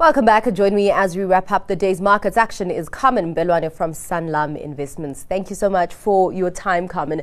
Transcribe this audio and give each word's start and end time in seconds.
Welcome 0.00 0.26
back. 0.26 0.54
Join 0.54 0.76
me 0.76 0.92
as 0.92 1.16
we 1.16 1.24
wrap 1.24 1.50
up 1.50 1.66
the 1.66 1.74
day's 1.74 2.00
markets. 2.00 2.36
Action 2.36 2.70
is 2.70 2.88
Carmen 2.88 3.34
Belwane 3.34 3.72
from 3.72 3.90
Sanlam 3.90 4.56
Investments. 4.56 5.24
Thank 5.24 5.50
you 5.50 5.56
so 5.56 5.68
much 5.68 5.92
for 5.92 6.32
your 6.32 6.52
time, 6.52 6.86
Carmen. 6.86 7.22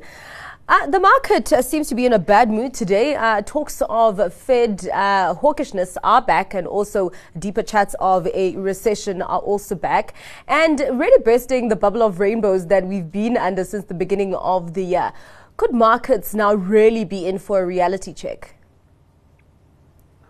Uh, 0.68 0.86
the 0.88 1.00
market 1.00 1.54
uh, 1.54 1.62
seems 1.62 1.88
to 1.88 1.96
be 1.96 2.06
in 2.06 2.12
a 2.12 2.20
bad 2.20 2.52
mood 2.52 2.74
today. 2.74 3.16
Uh, 3.16 3.42
talks 3.46 3.82
of 3.88 4.34
Fed 4.34 4.90
uh, 4.90 5.34
hawkishness 5.36 5.96
are 6.04 6.22
back, 6.22 6.54
and 6.54 6.68
also 6.68 7.14
deeper 7.40 7.64
chats 7.64 7.96
of 8.02 8.28
a 8.34 8.58
recession 8.58 9.22
are 9.22 9.40
also 9.40 9.74
back, 9.74 10.14
and 10.50 10.82
really 10.82 11.24
bursting 11.24 11.70
the 11.70 11.78
bubble 11.78 12.04
of 12.04 12.20
rainbows 12.20 12.68
that 12.68 12.86
we've 12.86 13.10
been 13.10 13.38
under 13.38 13.64
since 13.64 13.86
the 13.86 13.94
beginning 13.94 14.36
of 14.36 14.74
the 14.74 14.84
year. 14.84 15.14
Could 15.56 15.74
markets 15.74 16.34
now 16.34 16.54
really 16.54 17.06
be 17.06 17.26
in 17.26 17.40
for 17.40 17.62
a 17.62 17.66
reality 17.66 18.12
check? 18.12 18.56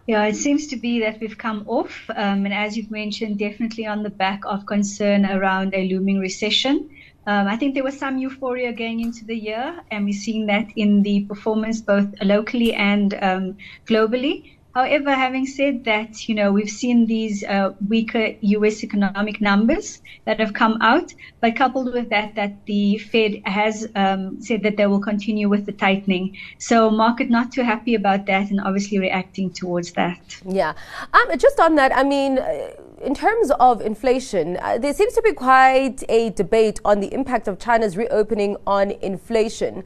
Yeah, 0.07 0.25
it 0.25 0.35
seems 0.35 0.67
to 0.67 0.75
be 0.75 0.99
that 0.99 1.19
we've 1.19 1.37
come 1.37 1.63
off, 1.67 2.09
um, 2.15 2.45
and 2.45 2.53
as 2.53 2.77
you've 2.77 2.91
mentioned, 2.91 3.39
definitely 3.39 3.87
on 3.87 4.03
the 4.03 4.11
back 4.11 4.41
of 4.45 4.67
concern 4.67 5.25
around 5.25 5.73
a 5.73 5.87
looming 5.87 6.19
recession. 6.19 6.91
Um, 7.25 7.47
I 7.47 7.57
think 7.57 7.73
there 7.73 7.83
was 7.83 7.97
some 7.97 8.19
euphoria 8.19 8.71
going 8.71 8.99
into 8.99 9.25
the 9.25 9.35
year, 9.35 9.81
and 9.89 10.05
we're 10.05 10.13
seeing 10.13 10.45
that 10.45 10.67
in 10.75 11.01
the 11.01 11.25
performance 11.25 11.81
both 11.81 12.07
locally 12.21 12.75
and 12.75 13.15
um, 13.19 13.57
globally. 13.87 14.54
However, 14.75 15.11
having 15.11 15.45
said 15.45 15.85
that, 15.85 16.27
you 16.27 16.35
know, 16.35 16.51
we've 16.51 16.69
seen 16.69 17.05
these 17.05 17.45
uh, 17.45 17.71
weaker 17.87 18.35
U.S. 18.41 18.83
economic 18.83 19.39
numbers 19.39 20.01
that 20.25 20.37
have 20.41 20.53
come 20.53 20.77
out, 20.81 21.13
but 21.39 21.55
coupled 21.55 21.93
with 21.93 22.09
that, 22.09 22.35
that 22.35 22.65
the 22.65 22.97
Fed 22.97 23.41
has 23.45 23.87
um, 23.95 24.41
said 24.41 24.63
that 24.63 24.75
they 24.75 24.85
will 24.85 24.99
continue 24.99 25.47
with 25.47 25.65
the 25.65 25.71
tightening. 25.71 26.35
So, 26.57 26.91
market 26.91 27.29
not 27.29 27.53
too 27.53 27.63
happy 27.63 27.95
about 27.95 28.25
that, 28.25 28.51
and 28.51 28.59
obviously 28.59 28.99
reacting 28.99 29.49
towards 29.51 29.93
that. 29.93 30.41
Yeah, 30.45 30.73
um, 31.13 31.37
just 31.37 31.57
on 31.59 31.75
that, 31.75 31.95
I 31.95 32.03
mean. 32.03 32.39
Uh, 32.39 32.71
in 33.03 33.13
terms 33.13 33.51
of 33.59 33.81
inflation, 33.81 34.57
uh, 34.61 34.77
there 34.77 34.93
seems 34.93 35.13
to 35.13 35.21
be 35.21 35.33
quite 35.33 36.01
a 36.09 36.29
debate 36.31 36.79
on 36.83 37.01
the 37.01 37.13
impact 37.13 37.47
of 37.47 37.59
China's 37.59 37.97
reopening 37.97 38.55
on 38.65 38.91
inflation. 38.91 39.83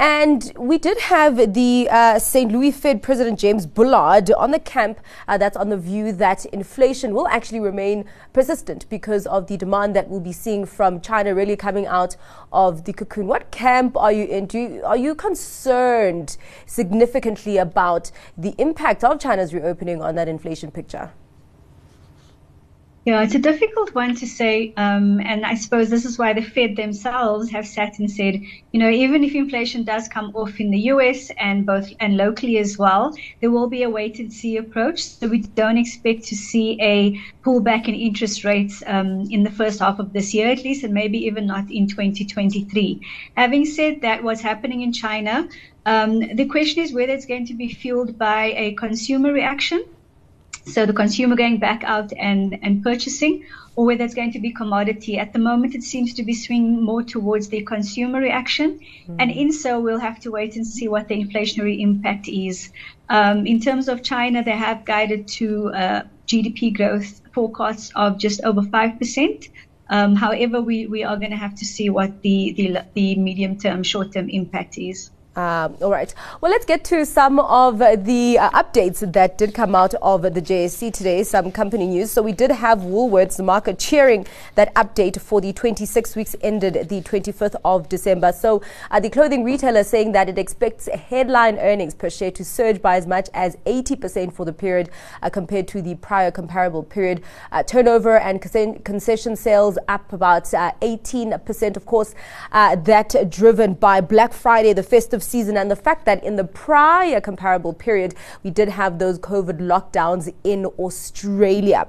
And 0.00 0.50
we 0.56 0.78
did 0.78 0.98
have 0.98 1.52
the 1.52 1.86
uh, 1.90 2.18
St. 2.18 2.50
Louis 2.50 2.70
Fed 2.70 3.02
President 3.02 3.38
James 3.38 3.66
Bullard 3.66 4.30
on 4.32 4.50
the 4.50 4.58
camp 4.58 4.98
uh, 5.28 5.36
that's 5.36 5.58
on 5.58 5.68
the 5.68 5.76
view 5.76 6.10
that 6.12 6.46
inflation 6.46 7.12
will 7.12 7.28
actually 7.28 7.60
remain 7.60 8.06
persistent 8.32 8.88
because 8.88 9.26
of 9.26 9.46
the 9.46 9.58
demand 9.58 9.94
that 9.94 10.08
we'll 10.08 10.18
be 10.18 10.32
seeing 10.32 10.64
from 10.64 11.02
China 11.02 11.34
really 11.34 11.54
coming 11.54 11.86
out 11.86 12.16
of 12.50 12.86
the 12.86 12.94
cocoon. 12.94 13.26
What 13.26 13.50
camp 13.50 13.94
are 13.94 14.10
you 14.10 14.24
in? 14.24 14.48
You, 14.50 14.82
are 14.86 14.96
you 14.96 15.14
concerned 15.14 16.38
significantly 16.64 17.58
about 17.58 18.10
the 18.38 18.54
impact 18.56 19.04
of 19.04 19.20
China's 19.20 19.52
reopening 19.52 20.00
on 20.00 20.14
that 20.14 20.28
inflation 20.28 20.70
picture? 20.70 21.12
Yeah, 23.06 23.22
it's 23.22 23.34
a 23.34 23.38
difficult 23.38 23.94
one 23.94 24.14
to 24.16 24.26
say. 24.26 24.74
Um, 24.76 25.20
and 25.20 25.46
I 25.46 25.54
suppose 25.54 25.88
this 25.88 26.04
is 26.04 26.18
why 26.18 26.34
the 26.34 26.42
Fed 26.42 26.76
themselves 26.76 27.48
have 27.50 27.66
sat 27.66 27.98
and 27.98 28.10
said, 28.10 28.42
you 28.72 28.78
know, 28.78 28.90
even 28.90 29.24
if 29.24 29.34
inflation 29.34 29.84
does 29.84 30.06
come 30.06 30.30
off 30.34 30.60
in 30.60 30.70
the 30.70 30.80
US 30.92 31.30
and 31.38 31.64
both 31.64 31.90
and 31.98 32.18
locally 32.18 32.58
as 32.58 32.76
well, 32.76 33.14
there 33.40 33.50
will 33.50 33.68
be 33.68 33.84
a 33.84 33.88
wait 33.88 34.18
and 34.18 34.30
see 34.30 34.58
approach. 34.58 35.02
So 35.02 35.28
we 35.28 35.40
don't 35.40 35.78
expect 35.78 36.24
to 36.24 36.36
see 36.36 36.78
a 36.82 37.18
pullback 37.42 37.88
in 37.88 37.94
interest 37.94 38.44
rates 38.44 38.82
um, 38.86 39.26
in 39.30 39.44
the 39.44 39.50
first 39.50 39.80
half 39.80 39.98
of 39.98 40.12
this 40.12 40.34
year, 40.34 40.50
at 40.50 40.62
least, 40.62 40.84
and 40.84 40.92
maybe 40.92 41.24
even 41.24 41.46
not 41.46 41.70
in 41.70 41.88
2023. 41.88 43.00
Having 43.34 43.64
said 43.64 44.02
that, 44.02 44.22
what's 44.22 44.42
happening 44.42 44.82
in 44.82 44.92
China, 44.92 45.48
um, 45.86 46.18
the 46.36 46.44
question 46.44 46.82
is 46.82 46.92
whether 46.92 47.14
it's 47.14 47.24
going 47.24 47.46
to 47.46 47.54
be 47.54 47.72
fueled 47.72 48.18
by 48.18 48.52
a 48.58 48.74
consumer 48.74 49.32
reaction 49.32 49.82
so 50.72 50.86
the 50.86 50.92
consumer 50.92 51.36
going 51.36 51.58
back 51.58 51.82
out 51.84 52.12
and, 52.12 52.58
and 52.62 52.82
purchasing, 52.82 53.44
or 53.76 53.86
whether 53.86 54.04
it's 54.04 54.14
going 54.14 54.32
to 54.32 54.40
be 54.40 54.52
commodity. 54.52 55.18
At 55.18 55.32
the 55.32 55.38
moment, 55.38 55.74
it 55.74 55.82
seems 55.82 56.14
to 56.14 56.22
be 56.22 56.34
swinging 56.34 56.82
more 56.82 57.02
towards 57.02 57.48
the 57.48 57.62
consumer 57.62 58.20
reaction. 58.20 58.80
Mm. 59.08 59.16
And 59.18 59.30
in 59.30 59.52
so, 59.52 59.80
we'll 59.80 59.98
have 59.98 60.20
to 60.20 60.30
wait 60.30 60.56
and 60.56 60.66
see 60.66 60.88
what 60.88 61.08
the 61.08 61.22
inflationary 61.22 61.80
impact 61.80 62.28
is. 62.28 62.72
Um, 63.08 63.46
in 63.46 63.60
terms 63.60 63.88
of 63.88 64.02
China, 64.02 64.42
they 64.42 64.56
have 64.56 64.84
guided 64.84 65.28
to 65.38 65.68
uh, 65.68 66.02
GDP 66.26 66.76
growth 66.76 67.20
forecasts 67.32 67.90
of 67.96 68.18
just 68.18 68.40
over 68.44 68.62
5%. 68.62 69.48
Um, 69.88 70.14
however, 70.14 70.60
we, 70.62 70.86
we 70.86 71.02
are 71.02 71.16
going 71.16 71.32
to 71.32 71.36
have 71.36 71.56
to 71.56 71.64
see 71.64 71.90
what 71.90 72.22
the, 72.22 72.52
the, 72.52 72.84
the 72.94 73.16
medium 73.16 73.58
term, 73.58 73.82
short 73.82 74.12
term 74.12 74.28
impact 74.28 74.78
is. 74.78 75.10
Um, 75.36 75.76
all 75.80 75.92
right. 75.92 76.12
Well, 76.40 76.50
let's 76.50 76.64
get 76.64 76.82
to 76.86 77.06
some 77.06 77.38
of 77.38 77.78
the 77.78 78.36
uh, 78.36 78.50
updates 78.50 79.12
that 79.12 79.38
did 79.38 79.54
come 79.54 79.76
out 79.76 79.94
of 80.02 80.22
the 80.22 80.42
JSE 80.42 80.92
today, 80.92 81.22
some 81.22 81.52
company 81.52 81.86
news. 81.86 82.10
So 82.10 82.20
we 82.20 82.32
did 82.32 82.50
have 82.50 82.80
Woolworths, 82.80 83.36
the 83.36 83.44
market 83.44 83.78
cheering 83.78 84.26
that 84.56 84.74
update 84.74 85.20
for 85.20 85.40
the 85.40 85.52
26 85.52 86.16
weeks 86.16 86.34
ended 86.40 86.88
the 86.88 87.00
25th 87.02 87.54
of 87.64 87.88
December. 87.88 88.32
So 88.32 88.60
uh, 88.90 88.98
the 88.98 89.08
clothing 89.08 89.44
retailer 89.44 89.84
saying 89.84 90.10
that 90.12 90.28
it 90.28 90.36
expects 90.36 90.88
headline 90.88 91.58
earnings 91.58 91.94
per 91.94 92.10
share 92.10 92.32
to 92.32 92.44
surge 92.44 92.82
by 92.82 92.96
as 92.96 93.06
much 93.06 93.28
as 93.32 93.54
80% 93.66 94.32
for 94.32 94.44
the 94.44 94.52
period 94.52 94.90
uh, 95.22 95.30
compared 95.30 95.68
to 95.68 95.80
the 95.80 95.94
prior 95.94 96.32
comparable 96.32 96.82
period. 96.82 97.22
Uh, 97.52 97.62
turnover 97.62 98.18
and 98.18 98.42
concession 98.84 99.36
sales 99.36 99.78
up 99.86 100.12
about 100.12 100.44
18%, 100.46 101.32
uh, 101.32 101.76
of 101.76 101.86
course, 101.86 102.16
uh, 102.50 102.74
that 102.74 103.30
driven 103.30 103.74
by 103.74 104.00
Black 104.00 104.32
Friday, 104.32 104.72
the 104.72 104.82
festive 104.82 105.19
festive 105.20 105.30
season 105.30 105.56
and 105.56 105.70
the 105.70 105.76
fact 105.76 106.04
that 106.06 106.22
in 106.24 106.36
the 106.36 106.44
prior 106.44 107.20
comparable 107.20 107.72
period, 107.72 108.14
we 108.42 108.50
did 108.50 108.68
have 108.68 108.98
those 108.98 109.18
COVID 109.18 109.58
lockdowns 109.60 110.32
in 110.44 110.66
Australia. 110.78 111.86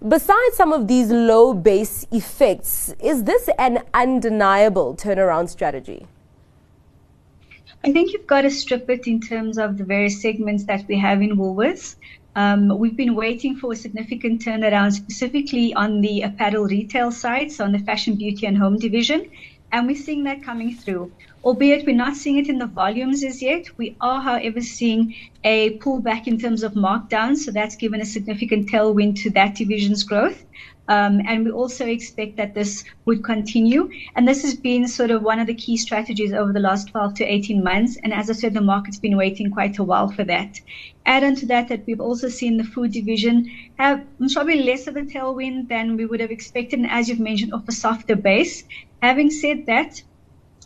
Besides 0.00 0.56
some 0.56 0.72
of 0.72 0.86
these 0.86 1.10
low 1.10 1.54
base 1.54 2.06
effects, 2.12 2.94
is 3.00 3.24
this 3.24 3.48
an 3.58 3.82
undeniable 3.94 4.94
turnaround 4.94 5.48
strategy? 5.48 6.06
I 7.84 7.92
think 7.92 8.12
you've 8.12 8.26
got 8.26 8.42
to 8.42 8.50
strip 8.50 8.90
it 8.90 9.06
in 9.06 9.20
terms 9.20 9.58
of 9.58 9.78
the 9.78 9.84
various 9.84 10.20
segments 10.20 10.64
that 10.64 10.86
we 10.88 10.98
have 10.98 11.22
in 11.22 11.36
Woolworths. 11.36 11.96
Um, 12.36 12.78
we've 12.78 12.96
been 12.96 13.14
waiting 13.14 13.56
for 13.56 13.72
a 13.72 13.76
significant 13.76 14.44
turnaround, 14.44 14.92
specifically 14.92 15.74
on 15.74 16.00
the 16.00 16.22
apparel 16.22 16.64
retail 16.64 17.10
side, 17.10 17.50
so 17.50 17.64
on 17.64 17.72
the 17.72 17.80
fashion, 17.80 18.14
beauty, 18.14 18.46
and 18.46 18.56
home 18.56 18.78
division 18.78 19.30
and 19.72 19.86
we're 19.86 19.96
seeing 19.96 20.24
that 20.24 20.42
coming 20.42 20.74
through. 20.74 21.12
Albeit 21.48 21.86
we're 21.86 21.96
not 21.96 22.14
seeing 22.14 22.36
it 22.36 22.50
in 22.50 22.58
the 22.58 22.66
volumes 22.66 23.24
as 23.24 23.40
yet, 23.40 23.70
we 23.78 23.96
are, 24.02 24.20
however, 24.20 24.60
seeing 24.60 25.14
a 25.44 25.78
pullback 25.78 26.26
in 26.26 26.38
terms 26.38 26.62
of 26.62 26.74
markdowns. 26.74 27.38
So 27.38 27.50
that's 27.50 27.74
given 27.74 28.02
a 28.02 28.04
significant 28.04 28.68
tailwind 28.68 29.22
to 29.22 29.30
that 29.30 29.54
division's 29.54 30.02
growth. 30.02 30.44
Um, 30.88 31.22
and 31.26 31.46
we 31.46 31.50
also 31.50 31.86
expect 31.86 32.36
that 32.36 32.54
this 32.54 32.84
would 33.06 33.24
continue. 33.24 33.90
And 34.14 34.28
this 34.28 34.42
has 34.42 34.54
been 34.56 34.86
sort 34.88 35.10
of 35.10 35.22
one 35.22 35.38
of 35.38 35.46
the 35.46 35.54
key 35.54 35.78
strategies 35.78 36.34
over 36.34 36.52
the 36.52 36.60
last 36.60 36.88
12 36.88 37.14
to 37.14 37.24
18 37.24 37.64
months. 37.64 37.96
And 38.02 38.12
as 38.12 38.28
I 38.28 38.34
said, 38.34 38.52
the 38.52 38.60
market's 38.60 38.98
been 38.98 39.16
waiting 39.16 39.50
quite 39.50 39.78
a 39.78 39.84
while 39.84 40.08
for 40.08 40.24
that. 40.24 40.60
Add 41.06 41.24
on 41.24 41.34
to 41.36 41.46
that, 41.46 41.68
that 41.68 41.86
we've 41.86 41.98
also 41.98 42.28
seen 42.28 42.58
the 42.58 42.64
food 42.64 42.92
division 42.92 43.50
have 43.78 44.04
probably 44.34 44.64
less 44.64 44.86
of 44.86 44.96
a 44.96 45.00
tailwind 45.00 45.68
than 45.68 45.96
we 45.96 46.04
would 46.04 46.20
have 46.20 46.30
expected. 46.30 46.80
And 46.80 46.90
as 46.90 47.08
you've 47.08 47.20
mentioned, 47.20 47.54
off 47.54 47.66
a 47.68 47.72
softer 47.72 48.16
base. 48.16 48.64
Having 49.00 49.30
said 49.30 49.64
that, 49.64 50.02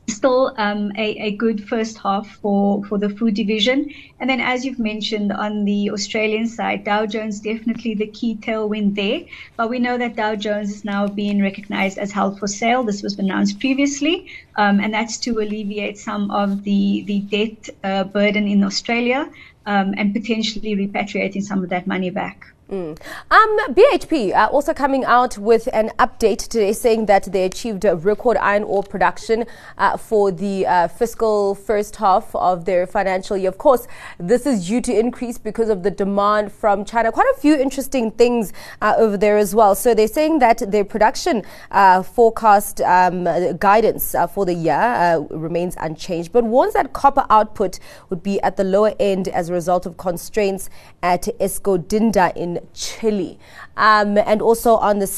still 0.08 0.54
um, 0.56 0.92
a, 0.96 1.08
a 1.28 1.30
good 1.36 1.66
first 1.68 1.98
half 1.98 2.26
for, 2.40 2.84
for 2.84 2.98
the 2.98 3.08
food 3.08 3.34
division. 3.34 3.90
And 4.20 4.28
then, 4.28 4.40
as 4.40 4.64
you've 4.64 4.78
mentioned, 4.78 5.32
on 5.32 5.64
the 5.64 5.90
Australian 5.90 6.46
side, 6.46 6.84
David 6.84 7.10
Jones 7.10 7.40
definitely 7.40 7.94
the 7.94 8.06
key 8.06 8.36
tailwind 8.36 8.94
there. 8.94 9.22
But 9.56 9.70
we 9.70 9.78
know 9.78 9.98
that 9.98 10.16
David 10.16 10.40
Jones 10.40 10.70
is 10.70 10.84
now 10.84 11.06
being 11.06 11.40
recognized 11.40 11.98
as 11.98 12.12
held 12.12 12.38
for 12.38 12.46
sale. 12.46 12.82
This 12.82 13.02
was 13.02 13.18
announced 13.18 13.60
previously, 13.60 14.28
um, 14.56 14.80
and 14.80 14.92
that's 14.92 15.18
to 15.18 15.38
alleviate 15.38 15.98
some 15.98 16.30
of 16.30 16.64
the, 16.64 17.04
the 17.06 17.20
debt 17.20 17.68
uh, 17.84 18.04
burden 18.04 18.46
in 18.46 18.64
Australia 18.64 19.30
um, 19.66 19.94
and 19.96 20.12
potentially 20.12 20.76
repatriating 20.76 21.42
some 21.42 21.62
of 21.62 21.70
that 21.70 21.86
money 21.86 22.10
back. 22.10 22.46
Mm. 22.72 22.98
Um, 23.30 23.74
BHP 23.74 24.34
also 24.50 24.72
coming 24.72 25.04
out 25.04 25.36
with 25.36 25.68
an 25.74 25.90
update 25.98 26.38
today 26.38 26.72
saying 26.72 27.04
that 27.04 27.24
they 27.30 27.44
achieved 27.44 27.84
a 27.84 27.96
record 27.96 28.38
iron 28.38 28.62
ore 28.62 28.82
production 28.82 29.44
uh, 29.76 29.98
for 29.98 30.32
the 30.32 30.66
uh, 30.66 30.88
fiscal 30.88 31.54
first 31.54 31.96
half 31.96 32.34
of 32.34 32.64
their 32.64 32.86
financial 32.86 33.36
year. 33.36 33.50
Of 33.50 33.58
course, 33.58 33.86
this 34.16 34.46
is 34.46 34.68
due 34.68 34.80
to 34.80 34.98
increase 34.98 35.36
because 35.36 35.68
of 35.68 35.82
the 35.82 35.90
demand 35.90 36.50
from 36.50 36.86
China. 36.86 37.12
Quite 37.12 37.30
a 37.36 37.40
few 37.42 37.54
interesting 37.54 38.10
things 38.10 38.54
uh, 38.80 38.94
over 38.96 39.18
there 39.18 39.36
as 39.36 39.54
well. 39.54 39.74
So 39.74 39.92
they're 39.92 40.08
saying 40.08 40.38
that 40.38 40.70
their 40.70 40.86
production 40.86 41.42
uh, 41.72 42.02
forecast 42.02 42.80
um, 42.80 43.24
guidance 43.58 44.14
uh, 44.14 44.26
for 44.26 44.46
the 44.46 44.54
year 44.54 45.26
remains 45.28 45.76
unchanged, 45.78 46.32
but 46.32 46.44
warns 46.44 46.72
that 46.72 46.94
copper 46.94 47.26
output 47.28 47.78
would 48.08 48.22
be 48.22 48.40
at 48.40 48.56
the 48.56 48.64
lower 48.64 48.94
end 48.98 49.28
as 49.28 49.50
a 49.50 49.52
result 49.52 49.84
of 49.84 49.98
constraints 49.98 50.70
at 51.02 51.24
Escondida 51.38 52.34
in 52.34 52.61
Chile, 52.74 53.38
um, 53.76 54.18
and 54.18 54.42
also 54.42 54.76
on 54.76 54.98
the, 54.98 55.08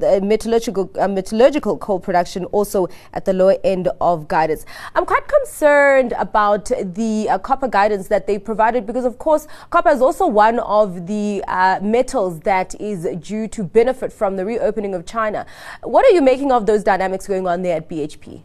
uh, 0.00 0.24
metallurgical 0.24 0.90
uh, 0.98 1.08
metallurgical 1.08 1.78
coal 1.78 2.00
production 2.00 2.44
also 2.46 2.88
at 3.12 3.24
the 3.24 3.32
lower 3.32 3.56
end 3.64 3.88
of 4.00 4.28
guidance. 4.28 4.64
I'm 4.94 5.06
quite 5.06 5.26
concerned 5.28 6.14
about 6.18 6.66
the 6.66 7.28
uh, 7.28 7.38
copper 7.38 7.68
guidance 7.68 8.08
that 8.08 8.26
they 8.26 8.38
provided 8.38 8.86
because, 8.86 9.04
of 9.04 9.18
course, 9.18 9.46
copper 9.70 9.90
is 9.90 10.00
also 10.00 10.26
one 10.26 10.58
of 10.60 11.06
the 11.06 11.42
uh, 11.48 11.80
metals 11.82 12.40
that 12.40 12.78
is 12.80 13.06
due 13.20 13.48
to 13.48 13.64
benefit 13.64 14.12
from 14.12 14.36
the 14.36 14.44
reopening 14.44 14.94
of 14.94 15.06
China. 15.06 15.46
What 15.82 16.04
are 16.04 16.10
you 16.10 16.22
making 16.22 16.52
of 16.52 16.66
those 16.66 16.84
dynamics 16.84 17.26
going 17.26 17.46
on 17.46 17.62
there 17.62 17.76
at 17.76 17.88
BHP? 17.88 18.42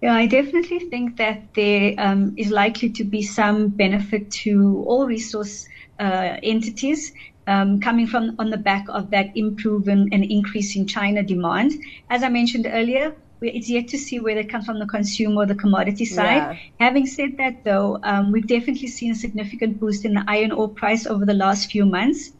Yeah, 0.00 0.14
I 0.14 0.26
definitely 0.26 0.78
think 0.78 1.16
that 1.16 1.54
there 1.54 1.94
um, 1.98 2.34
is 2.36 2.50
likely 2.50 2.90
to 2.90 3.04
be 3.04 3.22
some 3.22 3.68
benefit 3.68 4.30
to 4.42 4.84
all 4.86 5.06
resource 5.06 5.68
uh, 5.98 6.36
entities 6.42 7.12
um, 7.48 7.80
coming 7.80 8.06
from 8.06 8.36
on 8.38 8.50
the 8.50 8.56
back 8.56 8.86
of 8.88 9.10
that 9.10 9.36
improving 9.36 10.08
and 10.12 10.24
increase 10.24 10.76
in 10.76 10.86
China 10.86 11.22
demand. 11.22 11.72
As 12.10 12.22
I 12.22 12.28
mentioned 12.28 12.68
earlier, 12.70 13.16
it's 13.40 13.68
yet 13.68 13.88
to 13.88 13.98
see 13.98 14.20
whether 14.20 14.40
it 14.40 14.48
comes 14.48 14.66
from 14.66 14.78
the 14.78 14.86
consumer 14.86 15.42
or 15.42 15.46
the 15.46 15.54
commodity 15.54 16.04
side. 16.04 16.36
Yeah. 16.36 16.56
Having 16.78 17.06
said 17.06 17.36
that, 17.38 17.64
though, 17.64 17.98
um, 18.02 18.32
we've 18.32 18.46
definitely 18.46 18.88
seen 18.88 19.12
a 19.12 19.14
significant 19.14 19.80
boost 19.80 20.04
in 20.04 20.14
the 20.14 20.24
iron 20.26 20.52
ore 20.52 20.68
price 20.68 21.06
over 21.06 21.24
the 21.24 21.34
last 21.34 21.70
few 21.70 21.86
months 21.86 22.32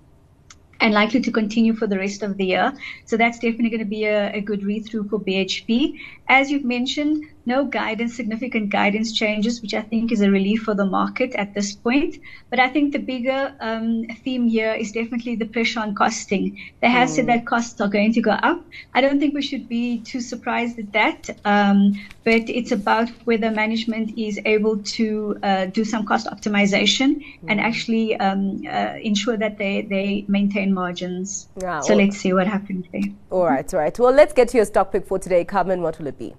and 0.81 0.95
likely 0.95 1.21
to 1.21 1.33
continue 1.33 1.75
for 1.75 1.87
the 1.87 1.99
rest 1.99 2.23
of 2.23 2.37
the 2.37 2.47
year. 2.47 2.73
So 3.05 3.17
that's 3.17 3.39
definitely 3.39 3.71
going 3.71 3.81
to 3.81 3.91
be 3.91 4.05
a, 4.05 4.33
a 4.33 4.41
good 4.41 4.63
read 4.63 4.87
through 4.87 5.09
for 5.09 5.19
BHP. 5.19 5.99
As 6.29 6.51
you've 6.51 6.65
mentioned, 6.65 7.25
no 7.49 7.65
guidance, 7.65 8.15
significant 8.15 8.71
guidance 8.71 9.13
changes, 9.13 9.61
which 9.63 9.75
I 9.75 9.83
think 9.83 10.13
is 10.13 10.21
a 10.21 10.31
relief 10.31 10.63
for 10.63 10.75
the 10.75 10.85
market 10.85 11.35
at 11.35 11.55
this 11.55 11.75
point. 11.75 12.19
But 12.51 12.61
I 12.61 12.69
think 12.69 12.93
the 12.93 12.99
bigger 12.99 13.55
um, 13.61 14.05
theme 14.23 14.47
here 14.47 14.75
is 14.75 14.93
definitely 14.93 15.35
the 15.37 15.47
pressure 15.47 15.81
on 15.81 15.95
costing. 15.95 16.45
They 16.83 16.91
have 16.91 17.09
mm. 17.09 17.15
said 17.15 17.27
that 17.27 17.47
costs 17.47 17.81
are 17.81 17.89
going 17.89 18.13
to 18.13 18.21
go 18.21 18.33
up. 18.33 18.61
I 18.95 19.01
don't 19.01 19.19
think 19.19 19.35
we 19.35 19.43
should 19.43 19.69
be 19.69 20.01
too 20.01 20.21
surprised 20.21 20.79
at 20.79 20.93
that. 20.93 21.31
Um, 21.45 21.95
but 22.25 22.49
it's 22.59 22.73
about 22.73 23.09
whether 23.25 23.51
management 23.51 24.19
is 24.19 24.39
able 24.45 24.77
to 24.99 25.39
uh, 25.43 25.65
do 25.67 25.85
some 25.85 26.05
cost 26.05 26.27
optimization 26.27 27.17
mm. 27.17 27.49
and 27.49 27.59
actually 27.59 28.17
um, 28.17 28.63
uh, 28.69 28.95
ensure 29.11 29.39
that 29.39 29.57
they, 29.57 29.83
they 29.83 30.27
maintain 30.29 30.75
margins. 30.75 31.49
Yeah, 31.63 31.81
so 31.81 31.97
well, 31.97 32.05
let's 32.05 32.19
see 32.19 32.35
what 32.35 32.47
happens 32.47 32.85
there. 32.93 33.09
All 33.31 33.47
right, 33.47 33.73
all 33.73 33.81
right. 33.81 33.99
Well, 33.99 34.13
let's 34.13 34.35
get 34.35 34.49
to 34.51 34.59
your 34.59 34.67
stock 34.67 34.93
pick 34.93 35.07
for 35.07 35.19
today. 35.19 35.45
Carmen, 35.45 35.81
what 35.81 35.99
will 35.99 36.09
it 36.09 36.19
be? 36.19 36.35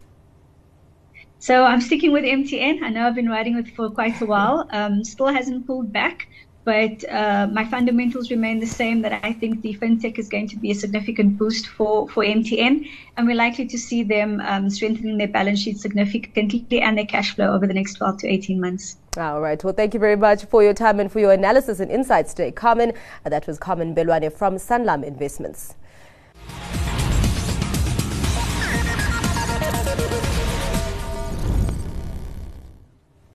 So 1.40 1.64
I'm 1.64 1.80
sticking 1.80 2.12
with 2.12 2.26
MTN. 2.26 2.84
I 2.84 2.90
know 2.90 3.08
I've 3.08 3.16
been 3.16 3.30
riding 3.30 3.56
with 3.56 3.70
for 3.70 3.90
quite 3.90 4.20
a 4.22 4.26
while. 4.26 4.68
Um, 4.72 5.06
still 5.06 5.28
hasn't 5.28 5.66
pulled 5.66 5.94
back, 5.94 6.28
but 6.66 7.10
uh, 7.10 7.48
my 7.54 7.64
fundamentals 7.64 8.30
remain 8.30 8.60
the 8.60 8.68
same. 8.68 9.02
That 9.04 9.22
I 9.24 9.32
think 9.32 9.62
the 9.62 9.74
fintech 9.76 10.20
is 10.20 10.28
going 10.28 10.50
to 10.50 10.58
be 10.58 10.72
a 10.72 10.76
significant 10.76 11.38
boost 11.38 11.68
for 11.68 12.10
for 12.10 12.26
MTN, 12.26 12.86
and 13.16 13.26
we're 13.26 13.38
likely 13.38 13.66
to 13.68 13.78
see 13.78 14.04
them 14.04 14.42
um, 14.42 14.70
strengthening 14.70 15.18
their 15.18 15.30
balance 15.30 15.60
sheet 15.60 15.80
significantly 15.80 16.82
and 16.82 16.98
their 16.98 17.06
cash 17.06 17.34
flow 17.36 17.54
over 17.54 17.66
the 17.66 17.74
next 17.74 17.94
12 17.94 18.18
to 18.18 18.28
18 18.28 18.60
months. 18.60 18.98
All 19.18 19.40
right. 19.40 19.64
Well, 19.64 19.74
thank 19.74 19.94
you 19.94 20.00
very 20.00 20.18
much 20.18 20.44
for 20.44 20.62
your 20.62 20.74
time 20.74 21.00
and 21.00 21.10
for 21.10 21.20
your 21.22 21.32
analysis 21.32 21.80
and 21.80 21.90
insights 21.90 22.34
today, 22.34 22.52
Carmen. 22.52 22.92
that 23.24 23.48
was 23.48 23.58
Carmen 23.58 23.96
Belwane 23.96 24.32
from 24.32 24.56
Sanlam 24.56 25.06
Investments. 25.06 25.76